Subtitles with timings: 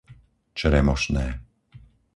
[0.59, 1.25] Čremošné